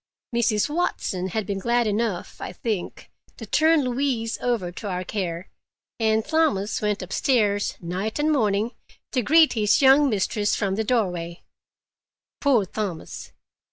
Mrs. 0.35 0.67
Watson 0.67 1.27
had 1.27 1.45
been 1.45 1.59
glad 1.59 1.85
enough, 1.85 2.37
I 2.41 2.53
think, 2.53 3.11
to 3.37 3.45
turn 3.45 3.83
Louise 3.83 4.39
over 4.41 4.71
to 4.71 4.87
our 4.89 5.03
care, 5.03 5.47
and 5.99 6.25
Thomas 6.25 6.81
went 6.81 7.03
upstairs 7.03 7.77
night 7.79 8.17
and 8.17 8.31
morning 8.31 8.71
to 9.11 9.21
greet 9.21 9.53
his 9.53 9.79
young 9.79 10.09
mistress 10.09 10.55
from 10.55 10.73
the 10.73 10.83
doorway. 10.83 11.43
Poor 12.39 12.65
Thomas! 12.65 13.31